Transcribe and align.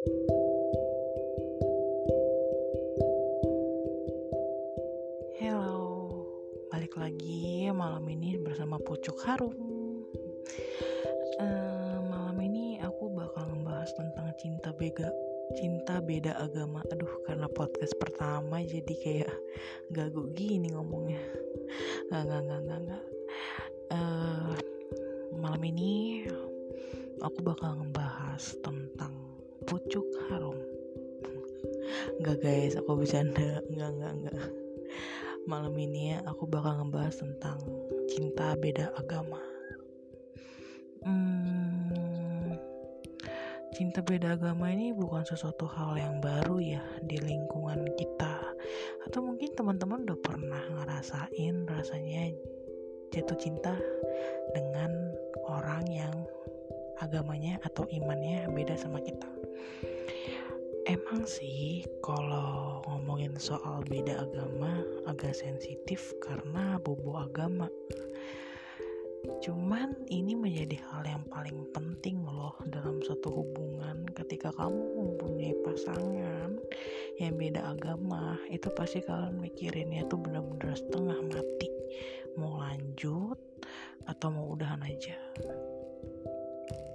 Hello, 0.00 0.16
balik 6.72 6.96
lagi 6.96 7.68
malam 7.68 8.08
ini 8.08 8.40
bersama 8.40 8.80
Pucuk 8.80 9.20
Harum. 9.28 9.52
Uh, 11.36 12.00
malam 12.08 12.32
ini 12.40 12.80
aku 12.80 13.12
bakal 13.12 13.52
membahas 13.52 13.92
tentang 13.92 14.32
cinta 14.40 14.72
bega, 14.72 15.12
cinta 15.60 16.00
beda 16.00 16.32
agama. 16.48 16.80
Aduh, 16.96 17.20
karena 17.28 17.44
podcast 17.52 17.92
pertama 18.00 18.64
jadi 18.64 18.94
kayak 19.04 19.36
gagu 19.92 20.32
gini 20.32 20.72
ngomongnya. 20.72 21.20
Gak, 22.08 22.24
gak, 22.24 22.42
gak, 22.48 22.60
gak, 22.64 22.80
gak. 22.88 23.04
Uh, 23.92 24.56
malam 25.36 25.60
ini 25.60 26.24
aku 27.20 27.44
bakal 27.44 27.76
membahas 27.76 28.56
tentang 28.64 29.19
Pucuk 29.70 30.06
Harum. 30.26 30.58
Enggak 32.18 32.42
guys, 32.42 32.74
aku 32.74 32.98
bercanda. 32.98 33.62
Enggak, 33.70 33.90
enggak, 33.94 34.12
enggak 34.18 34.50
malam 35.48 35.72
ini 35.80 36.14
aku 36.28 36.44
bakal 36.44 36.84
ngebahas 36.84 37.16
tentang 37.16 37.58
cinta 38.10 38.52
beda 38.58 38.92
agama. 38.98 39.40
Hmm, 41.00 42.54
cinta 43.72 44.04
beda 44.04 44.36
agama 44.36 44.68
ini 44.68 44.92
bukan 44.92 45.24
sesuatu 45.24 45.64
hal 45.64 45.96
yang 45.96 46.20
baru 46.20 46.60
ya 46.60 46.82
di 47.08 47.16
lingkungan 47.16 47.88
kita. 47.96 48.36
Atau 49.08 49.24
mungkin 49.24 49.56
teman-teman 49.56 50.04
udah 50.04 50.18
pernah 50.20 50.60
ngerasain 50.76 51.64
rasanya 51.64 52.36
jatuh 53.10 53.38
cinta 53.40 53.74
dengan 54.52 54.92
orang 55.48 55.88
yang 55.88 56.14
agamanya 57.00 57.56
atau 57.64 57.88
imannya 57.88 58.44
beda 58.52 58.76
sama 58.76 59.00
kita. 59.00 59.29
Emang 60.90 61.22
sih 61.22 61.86
kalau 62.02 62.82
ngomongin 62.88 63.38
soal 63.38 63.84
beda 63.86 64.26
agama 64.26 64.82
agak 65.06 65.38
sensitif 65.38 66.02
karena 66.18 66.82
bobo 66.82 67.14
agama. 67.20 67.70
Cuman 69.44 69.94
ini 70.08 70.32
menjadi 70.32 70.80
hal 70.88 71.04
yang 71.04 71.24
paling 71.28 71.68
penting 71.76 72.24
loh 72.24 72.56
dalam 72.72 72.98
suatu 73.04 73.28
hubungan. 73.28 74.08
Ketika 74.16 74.50
kamu 74.56 74.82
mempunyai 74.96 75.54
pasangan 75.62 76.58
yang 77.20 77.36
beda 77.36 77.70
agama 77.70 78.40
itu 78.48 78.66
pasti 78.72 79.04
kalian 79.04 79.36
mikirinnya 79.38 80.08
tuh 80.08 80.18
bener-bener 80.18 80.72
setengah 80.72 81.20
mati. 81.30 81.68
Mau 82.34 82.58
lanjut 82.58 83.38
atau 84.08 84.28
mau 84.32 84.56
udahan 84.56 84.80
aja. 84.82 85.14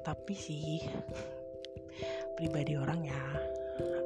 Tapi 0.02 0.34
sih 0.34 0.82
pribadi 2.36 2.76
orang 2.76 3.08
ya 3.08 3.24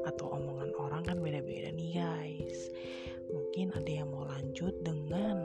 atau 0.06 0.38
omongan 0.38 0.72
orang 0.78 1.02
kan 1.06 1.18
beda-beda 1.22 1.70
nih 1.74 1.98
guys. 1.98 2.70
Mungkin 3.30 3.74
ada 3.78 3.92
yang 3.92 4.10
mau 4.10 4.26
lanjut 4.26 4.74
dengan 4.82 5.38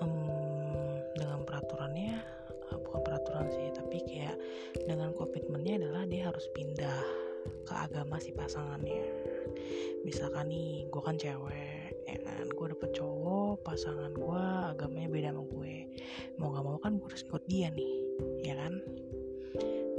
um, 0.00 1.00
dengan 1.16 1.44
peraturannya 1.44 2.20
uh, 2.72 2.78
bukan 2.80 3.00
peraturan 3.04 3.48
sih 3.52 3.68
tapi 3.76 4.00
kayak 4.04 4.36
dengan 4.84 5.12
komitmennya 5.16 5.84
adalah 5.84 6.04
dia 6.08 6.28
harus 6.28 6.44
pindah 6.52 7.00
ke 7.64 7.72
agama 7.72 8.16
si 8.20 8.32
pasangannya. 8.32 9.04
Misalkan 10.04 10.52
nih 10.52 10.88
gue 10.88 11.02
kan 11.04 11.16
cewek 11.16 12.04
ya 12.04 12.18
kan? 12.24 12.48
Gue 12.52 12.66
dapet 12.72 12.92
cowok 12.96 13.64
pasangan 13.64 14.12
gue 14.12 14.44
agamanya 14.76 15.08
beda 15.08 15.28
sama 15.32 15.42
gue. 15.48 15.76
Mau 16.36 16.52
gak 16.52 16.64
mau 16.64 16.78
kan 16.80 17.00
gue 17.00 17.08
harus 17.08 17.24
ikut 17.24 17.44
dia 17.48 17.68
nih 17.72 17.94
ya 18.44 18.54
kan? 18.56 18.80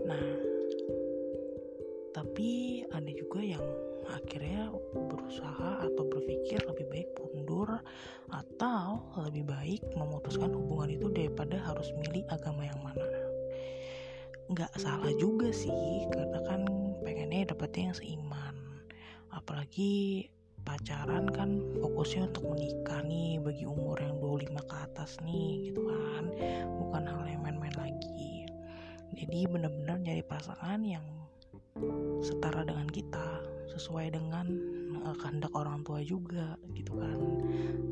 Nah 0.06 0.45
tapi 2.26 2.82
ada 2.90 3.12
juga 3.14 3.38
yang 3.38 3.62
akhirnya 4.10 4.74
berusaha 4.98 5.86
atau 5.86 6.10
berpikir 6.10 6.58
lebih 6.66 6.90
baik 6.90 7.10
mundur 7.22 7.70
atau 8.34 9.06
lebih 9.30 9.46
baik 9.46 9.86
memutuskan 9.94 10.50
hubungan 10.50 10.98
itu 10.98 11.06
daripada 11.14 11.62
harus 11.62 11.94
milih 12.02 12.26
agama 12.34 12.66
yang 12.66 12.82
mana. 12.82 13.06
Nggak 14.50 14.74
salah 14.82 15.14
juga 15.22 15.54
sih 15.54 16.10
karena 16.10 16.42
kan 16.50 16.66
pengennya 17.06 17.54
dapetnya 17.54 17.94
yang 17.94 17.98
seiman. 18.02 18.56
Apalagi 19.30 20.26
pacaran 20.66 21.30
kan 21.30 21.62
fokusnya 21.78 22.34
untuk 22.34 22.58
menikah 22.58 23.06
nih 23.06 23.38
bagi 23.38 23.70
umur 23.70 24.02
yang 24.02 24.18
25 24.18 24.66
ke 24.66 24.76
atas 24.82 25.22
nih 25.22 25.70
gitu 25.70 25.86
kan. 25.86 26.34
Bukan 26.74 27.06
hal 27.06 27.22
yang 27.30 27.46
main-main 27.46 27.78
lagi. 27.78 28.50
Jadi 29.14 29.46
benar-benar 29.46 30.02
nyari 30.02 30.26
pasangan 30.26 30.82
yang 30.82 31.06
setara 32.24 32.64
dengan 32.64 32.88
kita 32.88 33.44
sesuai 33.76 34.16
dengan 34.16 34.48
uh, 35.04 35.16
kehendak 35.20 35.52
orang 35.52 35.84
tua 35.84 36.00
juga 36.02 36.56
gitu 36.72 36.96
kan. 36.96 37.20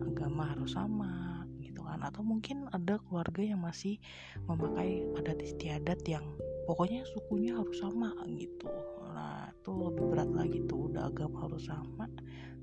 Agama 0.08 0.56
harus 0.56 0.74
sama 0.74 1.44
gitu 1.60 1.84
kan. 1.84 2.00
Atau 2.02 2.24
mungkin 2.24 2.72
ada 2.72 2.98
keluarga 3.06 3.44
yang 3.44 3.62
masih 3.62 4.00
memakai 4.48 5.04
adat 5.20 5.40
istiadat 5.44 6.00
yang 6.08 6.24
pokoknya 6.64 7.04
sukunya 7.12 7.60
harus 7.60 7.78
sama 7.84 8.16
gitu. 8.40 8.72
Nah 9.12 9.52
itu 9.52 9.72
lebih 9.72 10.06
berat 10.10 10.32
lagi 10.32 10.64
tuh 10.66 10.90
udah 10.90 11.12
agama 11.12 11.46
harus 11.46 11.68
sama 11.68 12.08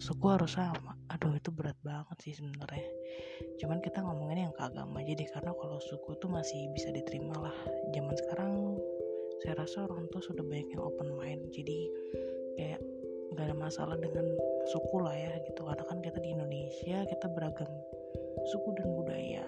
suku 0.00 0.26
harus 0.32 0.56
sama. 0.56 0.96
Aduh 1.12 1.36
itu 1.36 1.52
berat 1.52 1.76
banget 1.84 2.16
sih 2.24 2.32
sebenarnya. 2.32 2.88
Cuman 3.60 3.84
kita 3.84 4.00
ngomongin 4.00 4.48
yang 4.48 4.54
ke 4.56 4.62
agama 4.64 5.04
jadi 5.04 5.28
karena 5.28 5.52
kalau 5.52 5.76
suku 5.76 6.16
tuh 6.16 6.32
masih 6.32 6.72
bisa 6.72 6.88
diterima 6.88 7.36
lah. 7.36 7.56
Zaman 7.92 8.16
sekarang 8.16 8.80
saya 9.40 9.56
rasa 9.56 9.88
orang 9.88 10.04
tua 10.12 10.20
sudah 10.20 10.44
banyak 10.44 10.68
yang 10.76 10.84
open 10.84 11.16
mind. 11.16 11.48
Jadi 11.48 11.88
kayak 12.60 12.80
gak 13.32 13.44
ada 13.48 13.56
masalah 13.56 13.96
dengan 13.96 14.36
suku 14.68 14.96
lah 15.00 15.16
ya 15.16 15.32
gitu. 15.48 15.64
Karena 15.64 15.84
kan 15.88 15.98
kita 16.04 16.18
di 16.20 16.36
Indonesia 16.36 17.08
kita 17.08 17.26
beragam 17.32 17.72
suku 18.52 18.68
dan 18.76 18.88
budaya. 18.92 19.46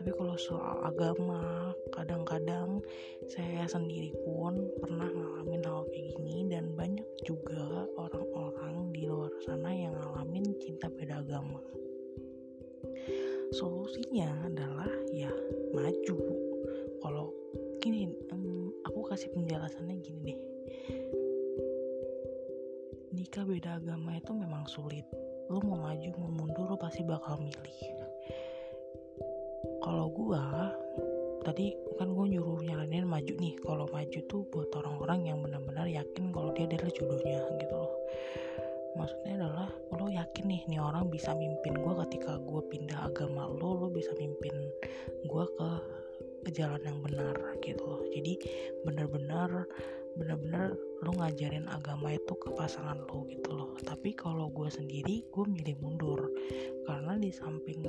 Tapi 0.00 0.14
kalau 0.14 0.38
soal 0.38 0.78
agama 0.86 1.74
kadang-kadang 1.90 2.80
saya 3.26 3.66
sendiri 3.66 4.14
pun 4.22 4.70
pernah 4.78 5.10
ngalamin 5.10 5.64
hal 5.66 5.84
kayak 5.92 6.06
gini. 6.16 6.48
Dan 6.48 6.72
banyak 6.72 7.08
juga 7.28 7.84
orang-orang 8.00 8.94
di 8.96 9.04
luar 9.04 9.32
sana 9.44 9.68
yang 9.74 9.92
ngalamin 9.98 10.56
cinta 10.62 10.88
beda 10.88 11.20
agama. 11.20 11.60
Solusinya 13.52 14.28
adalah 14.44 14.92
ya 15.12 15.32
maju. 15.72 16.16
Kalau 16.98 17.32
gini 17.78 18.10
um, 18.34 18.74
aku 18.82 19.06
kasih 19.06 19.30
penjelasannya 19.34 19.96
gini 20.02 20.20
deh. 20.26 20.40
Nikah 23.14 23.46
beda 23.46 23.78
agama 23.78 24.18
itu 24.18 24.34
memang 24.34 24.66
sulit. 24.66 25.06
Lo 25.46 25.62
mau 25.62 25.78
maju 25.78 26.10
mau 26.18 26.30
mundur 26.30 26.74
lo 26.74 26.76
pasti 26.76 27.06
bakal 27.06 27.38
milih. 27.38 27.78
Kalau 29.78 30.10
gua 30.10 30.74
tadi 31.46 31.72
kan 31.96 32.12
gue 32.12 32.26
nyuruh 32.36 32.60
nyaranin 32.66 33.06
maju 33.06 33.34
nih. 33.38 33.54
Kalau 33.62 33.86
maju 33.88 34.18
tuh 34.26 34.42
buat 34.50 34.68
orang-orang 34.74 35.30
yang 35.30 35.38
benar-benar 35.40 35.86
yakin 35.86 36.34
kalau 36.34 36.50
dia 36.52 36.66
adalah 36.66 36.92
jodohnya 36.92 37.40
gitu 37.62 37.74
loh. 37.78 37.94
Maksudnya 38.98 39.32
adalah 39.38 39.70
lo 39.94 40.06
yakin 40.10 40.44
nih 40.50 40.62
nih 40.66 40.80
orang 40.82 41.06
bisa 41.06 41.30
mimpin 41.38 41.78
gue 41.78 41.94
ketika 42.06 42.42
gue 42.42 42.60
pindah 42.66 43.06
agama 43.06 43.46
lo 43.46 43.78
lo 43.78 43.88
bisa 43.88 44.10
mimpin 44.18 44.52
gue 45.24 45.44
ke 45.54 45.70
ke 46.44 46.50
jalan 46.54 46.82
yang 46.84 46.98
benar 47.02 47.36
gitu 47.62 47.82
loh. 47.82 48.02
Jadi 48.10 48.38
benar-benar 48.86 49.66
benar-benar 50.18 50.74
lo 51.06 51.14
ngajarin 51.14 51.70
agama 51.70 52.10
itu 52.10 52.34
ke 52.34 52.50
pasangan 52.58 52.98
lo 53.06 53.22
gitu 53.30 53.54
loh. 53.54 53.70
Tapi 53.86 54.14
kalau 54.18 54.50
gue 54.50 54.66
sendiri 54.66 55.22
gue 55.30 55.44
milih 55.46 55.78
mundur. 55.78 56.26
Karena 56.88 57.14
di 57.20 57.30
samping 57.30 57.84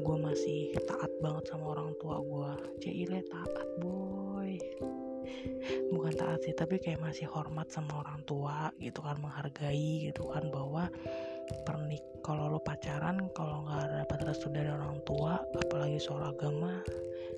gue 0.00 0.16
masih 0.16 0.72
taat 0.88 1.12
banget 1.20 1.52
sama 1.52 1.76
orang 1.76 1.92
tua 2.00 2.16
gue 2.22 2.50
cile 2.80 3.20
taat 3.28 3.68
boy. 3.82 4.56
Bukan 5.90 6.14
taat 6.14 6.40
sih 6.46 6.54
tapi 6.54 6.78
kayak 6.78 7.02
masih 7.02 7.26
hormat 7.26 7.68
sama 7.68 8.00
orang 8.06 8.22
tua 8.24 8.70
gitu 8.78 9.02
kan 9.02 9.18
menghargai 9.18 10.08
gitu 10.08 10.30
kan 10.30 10.46
bahwa 10.48 10.86
pernik 11.64 12.02
kalau 12.26 12.50
lo 12.50 12.58
pacaran 12.58 13.30
kalau 13.34 13.62
nggak 13.66 14.06
dapat 14.06 14.18
restu 14.26 14.50
dari 14.50 14.66
orang 14.66 14.98
tua 15.06 15.38
apalagi 15.54 15.98
soal 16.02 16.34
agama 16.34 16.82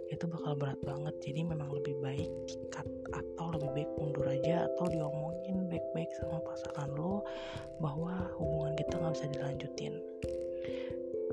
itu 0.08 0.24
bakal 0.24 0.56
berat 0.56 0.80
banget. 0.84 1.14
Jadi 1.20 1.40
memang 1.44 1.68
lebih 1.68 1.96
baik 2.00 2.30
dikat 2.48 2.86
atau 3.12 3.52
lebih 3.52 3.70
baik 3.76 3.90
mundur 4.00 4.26
aja 4.28 4.64
atau 4.72 4.88
diomongin 4.88 5.68
baik-baik 5.68 6.08
sama 6.16 6.40
pasangan 6.44 6.90
lo 6.96 7.24
bahwa 7.84 8.32
hubungan 8.40 8.72
kita 8.80 8.94
nggak 8.96 9.14
bisa 9.14 9.26
dilanjutin. 9.36 9.94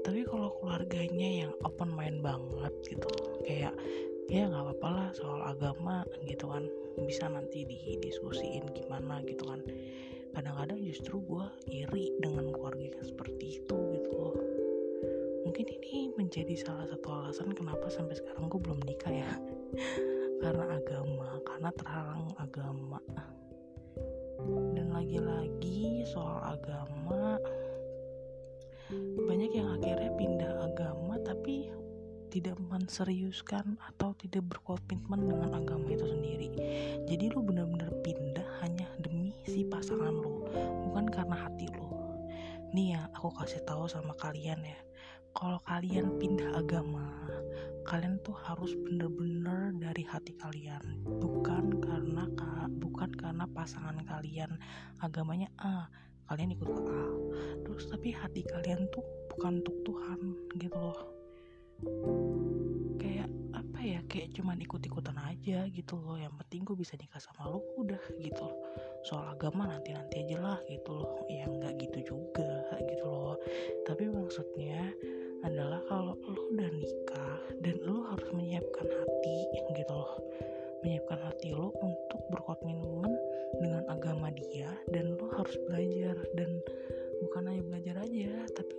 Tapi 0.04 0.22
kalau 0.28 0.54
keluarganya 0.62 1.48
yang 1.48 1.52
open 1.66 1.90
mind 1.96 2.22
banget 2.22 2.74
gitu 2.86 3.10
kayak 3.48 3.74
ya 4.30 4.50
nggak 4.50 4.64
apa-apa 4.70 4.90
lah 4.90 5.08
soal 5.18 5.42
agama 5.42 6.06
gitu 6.26 6.50
kan 6.50 6.66
bisa 7.04 7.28
nanti 7.28 7.68
didiskusiin 7.68 8.72
gimana 8.72 9.20
gitu 9.28 9.44
kan. 9.44 9.60
Kadang-kadang 10.32 10.80
justru 10.84 11.20
gue 11.24 11.46
iri 11.68 12.16
dengan 12.20 12.52
keluarga 12.52 12.96
yang 12.96 13.04
seperti 13.04 13.60
itu 13.64 13.78
gitu 13.96 14.12
loh. 14.16 14.36
Mungkin 15.48 15.66
ini 15.68 16.12
menjadi 16.16 16.56
salah 16.56 16.88
satu 16.88 17.08
alasan 17.12 17.52
kenapa 17.56 17.88
sampai 17.92 18.16
sekarang 18.16 18.48
gue 18.48 18.60
belum 18.60 18.80
nikah 18.84 19.14
ya. 19.14 19.34
Karena 20.44 20.78
agama 20.78 21.40
karena 21.48 21.70
terhalang 21.80 22.28
agama. 22.36 23.00
Lagi-lagi 24.96 26.04
soal 26.12 26.60
agama 26.60 27.40
banyak 29.26 29.52
yang 29.56 29.68
akhirnya 29.80 29.95
tidak 32.36 32.60
menseriuskan 32.68 33.80
atau 33.80 34.12
tidak 34.20 34.44
berkomitmen 34.52 35.24
dengan 35.24 35.56
agama 35.56 35.88
itu 35.88 36.04
sendiri. 36.04 36.52
Jadi 37.08 37.32
lu 37.32 37.40
benar-benar 37.40 37.96
pindah 38.04 38.44
hanya 38.60 38.92
demi 39.00 39.32
si 39.48 39.64
pasangan 39.64 40.12
lu 40.12 40.44
bukan 40.84 41.08
karena 41.08 41.48
hati 41.48 41.72
lu. 41.72 41.88
Nih 42.76 43.00
ya 43.00 43.08
aku 43.16 43.32
kasih 43.40 43.64
tahu 43.64 43.88
sama 43.88 44.12
kalian 44.20 44.60
ya. 44.68 44.80
Kalau 45.32 45.64
kalian 45.64 46.20
pindah 46.20 46.60
agama 46.60 47.08
kalian 47.88 48.20
tuh 48.20 48.36
harus 48.36 48.76
bener-bener 48.84 49.72
dari 49.80 50.04
hati 50.04 50.36
kalian 50.36 50.82
bukan 51.22 51.80
karena 51.80 52.28
bukan 52.82 53.14
karena 53.16 53.46
pasangan 53.48 54.02
kalian 54.04 54.60
agamanya 55.00 55.48
A 55.62 55.88
kalian 56.28 56.52
ikut 56.52 56.68
ke 56.68 56.84
A. 56.84 57.06
Terus 57.64 57.88
tapi 57.88 58.12
hati 58.12 58.44
kalian 58.44 58.92
tuh 58.92 59.06
bukan 59.32 59.64
untuk 59.64 59.78
Tuhan 59.88 60.20
gitu 60.60 60.76
loh 60.76 61.15
kayak 63.02 63.30
apa 63.52 63.80
ya 63.84 64.00
kayak 64.08 64.32
cuman 64.36 64.60
ikut-ikutan 64.62 65.18
aja 65.20 65.68
gitu 65.72 66.00
loh. 66.00 66.16
Yang 66.16 66.36
penting 66.46 66.62
gue 66.64 66.76
bisa 66.80 66.94
nikah 66.96 67.20
sama 67.20 67.52
lo 67.52 67.60
udah 67.80 68.00
gitu 68.20 68.42
loh. 68.42 68.58
Soal 69.04 69.36
agama 69.36 69.68
nanti 69.68 69.92
nanti 69.92 70.24
aja 70.24 70.38
lah 70.40 70.60
gitu 70.70 70.92
loh. 70.96 71.28
Ya 71.28 71.48
nggak 71.48 71.76
gitu 71.84 72.16
juga 72.16 72.64
gitu 72.88 73.06
loh. 73.08 73.36
Tapi 73.84 74.08
maksudnya 74.08 74.94
adalah 75.44 75.82
kalau 75.92 76.16
lo 76.26 76.42
udah 76.56 76.70
nikah 76.74 77.38
dan 77.62 77.76
lo 77.84 78.08
harus 78.10 78.30
menyiapkan 78.32 78.88
hati 78.88 79.38
gitu 79.76 79.94
loh. 79.94 80.20
Menyiapkan 80.82 81.20
hati 81.22 81.52
lo 81.52 81.74
untuk 81.82 82.22
berkomitmen 82.30 83.12
dengan 83.60 83.84
agama 83.90 84.30
dia 84.34 84.70
dan 84.90 85.18
lo 85.18 85.28
harus 85.34 85.56
belajar. 85.68 86.16
Dan 86.34 86.62
bukan 87.24 87.48
hanya 87.48 87.64
belajar 87.64 87.96
aja 88.04 88.44
tapi 88.56 88.75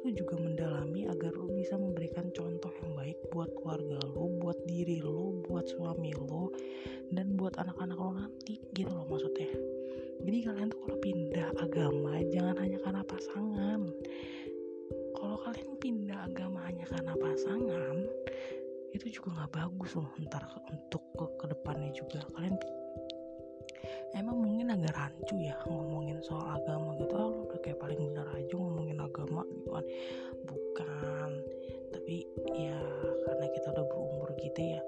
buat 5.67 5.99
suami 5.99 6.15
lu 6.15 6.47
dan 7.11 7.35
buat 7.35 7.59
anak-anak 7.59 7.99
lo 7.99 8.15
nanti 8.15 8.63
gitu 8.71 8.87
loh 8.87 9.03
maksudnya. 9.11 9.51
Jadi 10.23 10.39
kalian 10.47 10.71
tuh 10.71 10.79
kalau 10.87 10.99
pindah 11.03 11.49
agama 11.59 12.23
jangan 12.31 12.55
hanya 12.63 12.79
karena 12.87 13.03
pasangan. 13.03 13.81
Kalau 15.19 15.37
kalian 15.43 15.75
pindah 15.83 16.23
agama 16.23 16.63
hanya 16.71 16.87
karena 16.87 17.19
pasangan 17.19 17.99
itu 18.95 19.19
juga 19.19 19.43
nggak 19.43 19.53
bagus 19.59 19.91
loh 19.99 20.07
ntar 20.23 20.47
untuk 20.71 21.03
ke 21.19 21.27
ke 21.35 21.45
depannya 21.51 21.91
juga. 21.91 22.23
Kalian 22.39 22.55
emang 24.15 24.39
mungkin 24.39 24.71
agak 24.71 24.95
rancu 24.95 25.35
ya 25.43 25.59
ngomongin 25.67 26.23
soal 26.23 26.63
agama 26.63 26.95
gitu. 27.03 27.11
Ah 27.19 27.27
udah 27.27 27.59
kayak 27.59 27.83
paling 27.83 27.99
benar 27.99 28.31
aja 28.39 28.55
ngomongin 28.55 29.03
agama 29.03 29.43
gitu 29.51 29.75
kan. 29.75 29.85
Bukan. 30.47 31.31
Tapi 31.91 32.23
ya 32.55 32.79
karena 33.27 33.47
kita 33.51 33.75
udah 33.75 33.87
berumur 33.91 34.31
gitu 34.39 34.63
ya 34.63 34.83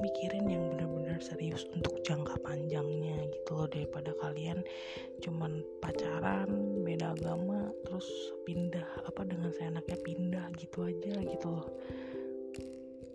mikirin 0.00 0.48
yang 0.48 0.64
benar-benar 0.72 1.20
serius 1.20 1.68
untuk 1.76 2.00
jangka 2.02 2.40
panjangnya 2.40 3.20
gitu 3.30 3.50
loh 3.54 3.68
daripada 3.68 4.16
kalian 4.18 4.64
cuman 5.20 5.60
pacaran 5.84 6.80
beda 6.82 7.12
agama 7.12 7.68
terus 7.84 8.08
pindah 8.48 8.88
apa 9.04 9.22
dengan 9.28 9.52
saya 9.52 9.76
anaknya 9.76 9.98
pindah 10.00 10.46
gitu 10.56 10.88
aja 10.88 11.14
gitu 11.20 11.46
loh. 11.52 11.68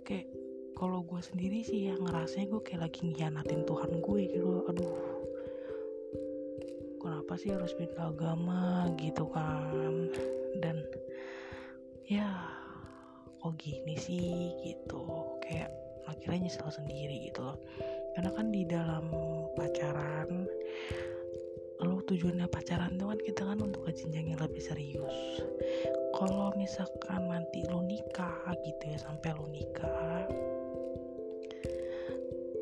Kayak 0.06 0.30
kalau 0.78 1.02
gue 1.02 1.22
sendiri 1.24 1.66
sih 1.66 1.90
ya 1.90 1.96
ngerasanya 1.98 2.46
gue 2.54 2.62
kayak 2.62 2.82
lagi 2.86 3.02
ngianatin 3.10 3.66
Tuhan 3.66 3.92
gue 4.04 4.22
gitu 4.30 4.52
aduh 4.70 4.96
kenapa 7.02 7.38
sih 7.38 7.54
harus 7.54 7.74
beda 7.78 8.14
agama 8.14 8.90
gitu 8.98 9.30
kan? 9.30 10.10
Dan 10.62 10.82
ya 12.06 12.28
kok 13.42 13.62
gini 13.62 13.94
sih 13.94 14.58
gitu 14.66 15.15
akhirnya 16.20 16.48
nyesel 16.50 16.70
sendiri 16.72 17.30
gitu 17.30 17.44
loh. 17.44 17.58
Karena 18.16 18.32
kan 18.32 18.48
di 18.52 18.64
dalam 18.64 19.12
pacaran 19.60 20.48
lo 21.84 22.00
tujuannya 22.08 22.48
pacaran 22.48 22.96
tuh 22.96 23.12
kan 23.12 23.20
kita 23.20 23.42
kan 23.44 23.60
untuk 23.60 23.84
ke 23.86 23.92
yang 24.10 24.40
lebih 24.40 24.64
serius. 24.64 25.44
Kalau 26.16 26.56
misalkan 26.56 27.28
nanti 27.28 27.68
lo 27.68 27.84
nikah 27.84 28.56
gitu 28.64 28.84
ya 28.88 28.98
sampai 29.00 29.36
lo 29.36 29.46
nikah 29.52 30.24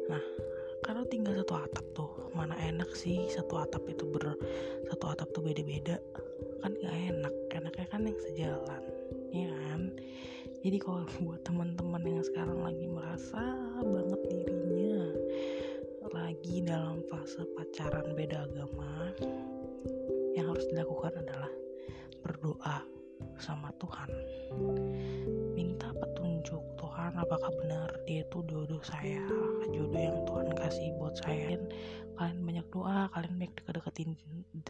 nah 0.03 0.19
kalau 0.83 1.07
tinggal 1.07 1.31
satu 1.37 1.55
atap 1.55 1.85
tuh. 1.95 2.11
Mana 2.33 2.57
enak 2.59 2.89
sih 2.97 3.29
satu 3.29 3.61
atap 3.61 3.85
itu 3.87 4.09
ber 4.09 4.35
satu 4.89 5.05
atap 5.13 5.29
tuh 5.31 5.45
beda-beda. 5.45 6.01
Kan 6.59 6.73
gak 6.81 6.97
enak 7.13 7.33
enaknya 7.53 7.85
kan 7.87 8.01
yang 8.03 8.19
sejalan 8.19 8.83
ya 9.33 9.49
kan 9.49 9.81
jadi 10.63 10.79
kalau 10.79 11.03
buat 11.19 11.43
teman-teman 11.43 11.99
yang 12.07 12.23
sekarang 12.23 12.63
lagi 12.63 12.87
merasa 12.87 13.43
banget 13.83 14.21
dirinya 14.31 15.11
lagi 16.15 16.63
dalam 16.63 17.03
fase 17.11 17.43
pacaran 17.59 18.15
beda 18.15 18.47
agama 18.47 19.11
yang 20.39 20.47
harus 20.47 20.63
dilakukan 20.71 21.19
adalah 21.19 21.51
berdoa 22.23 22.79
sama 23.43 23.75
Tuhan. 23.75 24.09
Minta 25.51 25.91
petunjuk 25.91 26.63
Tuhan 26.79 27.11
apakah 27.19 27.51
benar 27.59 27.91
dia 28.07 28.23
itu 28.23 28.39
jodoh 28.47 28.79
saya? 28.87 29.23
Jodoh 29.67 29.99
yang 29.99 30.23
Tuhan 30.23 30.47
kasih 30.55 30.95
buat 30.95 31.15
saya. 31.19 31.59
Kalian 32.15 32.39
banyak 32.39 32.67
doa 32.71 33.11
kalian 33.11 33.35
baik 33.35 33.53
deket-deketin 33.59 34.11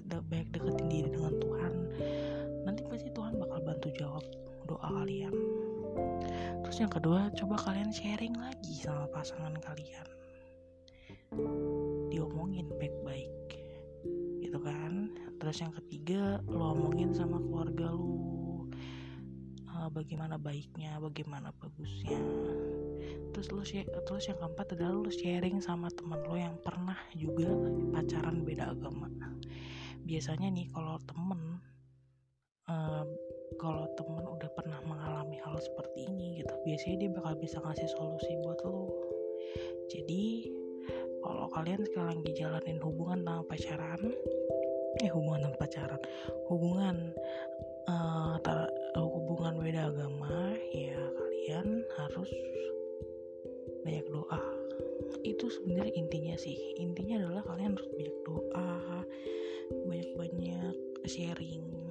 baik 0.09 0.49
deketin 0.57 0.87
diri 0.89 1.09
dengan 1.13 1.37
Tuhan. 1.37 1.73
Nanti 2.65 2.81
pasti 2.89 3.09
Tuhan 3.13 3.37
bakal 3.37 3.59
bantu 3.61 3.89
jawab 3.93 4.25
doa 4.67 4.89
kalian 4.89 5.22
terus 6.73 6.89
yang 6.89 6.97
kedua 6.97 7.29
coba 7.37 7.69
kalian 7.69 7.93
sharing 7.93 8.33
lagi 8.33 8.81
sama 8.81 9.05
pasangan 9.13 9.53
kalian. 9.61 10.09
Diomongin 12.09 12.65
baik-baik 12.81 13.29
gitu 14.41 14.57
kan? 14.57 15.13
Terus 15.37 15.61
yang 15.61 15.69
ketiga 15.69 16.41
lo 16.49 16.73
omongin 16.73 17.13
sama 17.13 17.37
keluarga 17.45 17.93
lu. 17.93 18.65
Uh, 19.69 19.85
bagaimana 19.93 20.41
baiknya 20.41 20.97
bagaimana 20.97 21.53
bagusnya. 21.61 22.17
Terus 23.37 23.53
lo 23.53 23.61
terus 24.09 24.33
yang 24.33 24.41
keempat 24.41 24.73
adalah 24.73 24.97
lo 24.97 25.13
sharing 25.13 25.61
sama 25.61 25.93
teman 25.93 26.25
lo 26.25 26.33
yang 26.33 26.57
pernah 26.57 26.97
juga 27.13 27.53
pacaran 27.93 28.41
beda 28.41 28.73
agama. 28.73 29.13
Biasanya 30.01 30.50
nih 30.50 30.74
kalau 30.74 30.98
temen 31.05 31.62
uh, 32.65 33.05
kalau 33.63 33.88
temen 33.96 34.27
udah 34.27 34.50
pernah 34.60 34.79
mengalami 34.84 35.39
hal 35.39 35.55
seperti 35.55 36.12
ini 36.12 36.43
gitu 36.43 36.51
biasanya 36.67 37.08
dia 37.08 37.10
bakal 37.15 37.34
bisa 37.39 37.58
ngasih 37.63 37.88
solusi 37.96 38.32
buat 38.43 38.60
lo 38.67 38.91
jadi 39.88 40.51
kalau 41.24 41.48
kalian 41.55 41.88
sekarang 41.88 42.20
lagi 42.20 42.34
jalanin 42.36 42.79
hubungan 42.84 43.24
sama 43.24 43.43
pacaran 43.48 44.01
eh 45.00 45.10
hubungan 45.15 45.48
sama 45.48 45.55
pacaran 45.55 46.01
hubungan 46.51 46.98
uh, 47.88 48.36
hubungan 49.00 49.55
beda 49.63 49.88
agama 49.88 50.60
ya 50.75 51.00
kalian 51.00 51.88
harus 51.96 52.29
banyak 53.84 54.08
doa. 54.08 54.39
Itu 55.27 55.51
sebenarnya 55.51 55.91
intinya 56.00 56.36
sih. 56.39 56.55
Intinya 56.79 57.20
adalah 57.20 57.43
kalian 57.51 57.75
harus 57.75 57.89
banyak 57.91 58.17
doa 58.24 58.72
banyak-banyak 59.74 60.75
sharing 61.08 61.82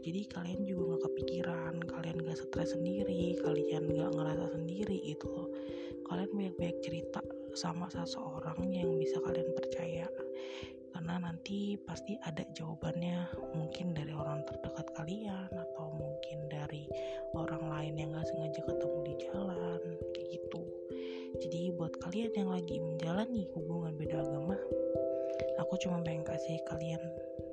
jadi 0.00 0.20
kalian 0.32 0.64
juga 0.64 0.82
nggak 0.96 1.02
kepikiran 1.12 1.74
kalian 1.84 2.18
gak 2.24 2.38
stres 2.40 2.72
sendiri 2.72 3.36
kalian 3.40 3.84
gak 3.92 4.10
ngerasa 4.16 4.46
sendiri 4.56 4.96
gitu 5.04 5.28
loh. 5.28 5.48
Kalian 6.08 6.30
banyak-banyak 6.34 6.78
cerita 6.82 7.20
sama 7.54 7.86
seseorang 7.92 8.58
yang 8.72 8.96
bisa 8.96 9.20
kalian 9.20 9.52
percaya. 9.52 10.08
Karena 10.90 11.22
nanti 11.22 11.78
pasti 11.84 12.18
ada 12.26 12.42
jawabannya. 12.56 13.30
Mungkin 13.54 13.94
dari 13.94 14.12
orang 14.16 14.42
terdekat 14.48 14.88
kalian 14.96 15.50
atau 15.52 15.86
mungkin 15.94 16.38
dari 16.48 16.88
orang 17.36 17.62
lain 17.68 17.94
yang 18.00 18.10
gak 18.16 18.26
sengaja 18.26 18.60
ketemu 18.64 18.98
di 19.04 19.14
jalan 19.28 19.82
kayak 20.16 20.28
gitu. 20.34 20.62
Jadi 21.40 21.60
buat 21.78 21.94
kalian 22.02 22.32
yang 22.34 22.50
lagi 22.50 22.76
menjalani 22.82 23.46
hubungan 23.54 23.94
beda 23.94 24.18
agama 24.24 24.58
aku 25.70 25.86
cuma 25.86 26.02
pengen 26.02 26.26
kasih 26.26 26.58
kalian 26.66 26.98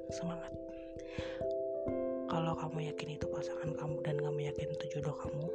semangat 0.10 0.50
kalau 2.27 2.53
kamu 2.60 2.91
yakin 2.91 3.15
itu 3.15 3.25
pasangan 3.31 3.72
kamu 3.75 3.96
dan 4.03 4.19
kamu 4.19 4.39
yakin 4.51 4.67
itu 4.75 4.86
jodoh 5.00 5.15
kamu 5.15 5.48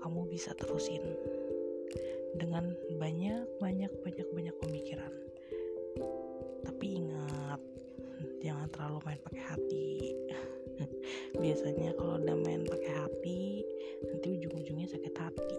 kamu 0.00 0.20
bisa 0.32 0.56
terusin 0.56 1.04
dengan 2.34 2.72
banyak 2.96 3.44
banyak 3.60 3.92
banyak 4.00 4.28
banyak 4.32 4.56
pemikiran. 4.64 5.12
Tapi 6.64 6.86
ingat 7.04 7.60
jangan 8.40 8.68
terlalu 8.72 8.98
main 9.04 9.20
pakai 9.20 9.44
hati. 9.44 9.90
Biasanya 11.42 11.92
kalau 12.00 12.16
udah 12.16 12.36
main 12.40 12.64
pakai 12.64 12.92
hati 12.96 13.66
nanti 14.08 14.26
ujung-ujungnya 14.40 14.88
sakit 14.88 15.14
hati. 15.20 15.56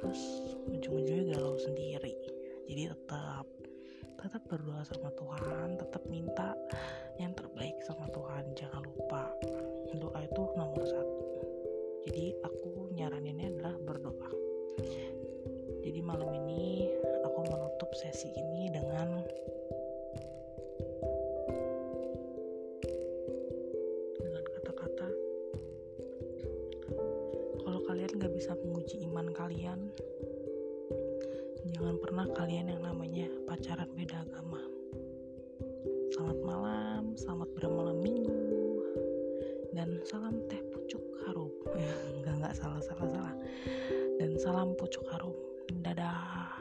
Terus 0.00 0.20
ujung-ujungnya 0.66 1.36
galau 1.36 1.54
sendiri. 1.60 2.16
Jadi 2.66 2.90
tetap 2.90 3.46
tetap 4.20 4.42
berdoa 4.52 4.84
sama 4.84 5.08
Tuhan 5.16 5.80
tetap 5.80 6.04
minta 6.12 6.52
yang 7.20 7.36
terbaik 7.36 7.76
sama 7.84 8.08
Tuhan. 8.08 8.56
Jangan 8.56 8.80
lupa 8.88 9.28
doa 9.92 10.20
itu 10.24 10.42
nomor 10.56 10.82
satu. 10.88 11.20
Jadi 12.08 12.32
aku 12.40 12.88
nyaraninnya 12.96 13.52
adalah 13.52 13.76
berdoa. 13.84 14.30
Jadi 15.84 16.00
malam 16.00 16.32
ini 16.32 16.88
aku 17.20 17.44
menutup 17.44 17.90
sesi 17.92 18.32
ini 18.32 18.72
dengan 18.72 19.20
dengan 24.16 24.44
kata-kata 24.56 25.08
kalau 27.60 27.80
kalian 27.84 28.16
gak 28.16 28.32
bisa 28.32 28.52
menguji 28.64 29.04
iman 29.08 29.28
kalian 29.32 29.92
jangan 31.76 31.96
pernah 32.00 32.26
kalian 32.36 32.72
yang 32.72 32.82
namanya 32.84 33.28
pacaran 33.48 33.88
beda 33.96 34.24
agama 34.24 34.60
selamat 36.10 36.38
malam 36.42 37.02
selamat 37.14 37.48
bermalam 37.54 37.98
minggu. 38.02 38.34
Dan 39.70 40.02
salam 40.02 40.42
teh 40.50 40.58
pucuk 40.74 41.02
harum. 41.22 41.54
Enggak 42.18 42.34
enggak 42.42 42.54
salah 42.58 42.82
salah 42.82 43.06
salah. 43.06 43.34
Dan 44.18 44.34
salam 44.34 44.74
pucuk 44.74 45.06
harum. 45.14 45.34
Dadah 45.86 46.59